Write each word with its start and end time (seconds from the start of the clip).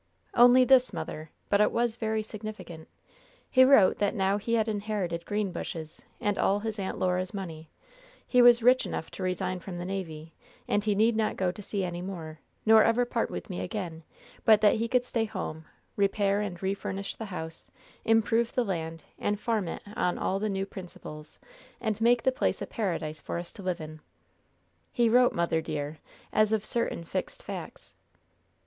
"Only 0.33 0.65
this, 0.65 0.93
mother, 0.93 1.29
but 1.47 1.61
it 1.61 1.71
was 1.71 1.95
very 1.95 2.23
significant. 2.23 2.87
He 3.51 3.63
wrote 3.63 3.99
that 3.99 4.15
now 4.15 4.39
he 4.39 4.55
had 4.55 4.67
inherited 4.67 5.25
Greenbushes 5.27 6.03
and 6.19 6.39
all 6.39 6.59
his 6.61 6.79
Aunt 6.79 6.97
Laura's 6.97 7.35
money, 7.35 7.69
he 8.25 8.41
was 8.41 8.63
rich 8.63 8.87
enough 8.87 9.11
to 9.11 9.21
resign 9.21 9.59
from 9.59 9.77
the 9.77 9.85
navy, 9.85 10.33
and 10.67 10.83
he 10.83 10.95
need 10.95 11.15
not 11.15 11.37
go 11.37 11.51
to 11.51 11.61
sea 11.61 11.83
any 11.83 12.01
more, 12.01 12.39
nor 12.65 12.83
ever 12.83 13.05
part 13.05 13.29
with 13.29 13.47
me 13.47 13.61
again; 13.61 14.01
but 14.43 14.59
that 14.61 14.73
he 14.73 14.87
could 14.87 15.05
stay 15.05 15.23
home, 15.25 15.65
repair 15.95 16.41
and 16.41 16.63
refurnish 16.63 17.13
the 17.13 17.25
house, 17.25 17.69
improve 18.03 18.51
the 18.55 18.65
land, 18.65 19.03
and 19.19 19.39
farm 19.39 19.67
it 19.67 19.83
on 19.95 20.17
all 20.17 20.39
the 20.39 20.49
new 20.49 20.65
principles, 20.65 21.37
and 21.79 22.01
make 22.01 22.23
the 22.23 22.31
place 22.31 22.59
a 22.59 22.65
paradise 22.65 23.21
for 23.21 23.37
us 23.37 23.53
to 23.53 23.61
live 23.61 23.79
in. 23.79 23.99
He 24.91 25.09
wrote, 25.09 25.33
mother, 25.33 25.61
dear, 25.61 25.99
as 26.33 26.51
of 26.51 26.65
certain 26.65 27.03
fixed 27.03 27.43
facts." 27.43 27.93